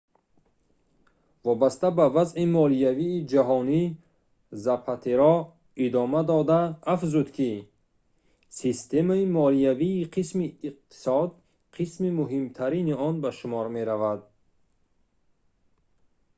вобаста 1.45 1.87
ба 1.97 2.05
вазъи 2.15 2.45
молиявии 2.57 3.25
ҷаҳонӣ 3.31 3.83
запатеро 4.63 5.35
идома 5.85 6.21
дода 6.31 6.59
афзуд 6.93 7.27
ки 7.37 7.51
системаи 8.59 9.23
молиявӣ 9.37 9.91
қисми 10.15 10.47
иқтисод 10.69 11.29
қисми 11.75 12.09
муҳимтарин 12.19 12.87
он 13.07 13.15
ба 13.23 13.29
шумор 13.39 13.65
меравад 13.77 14.19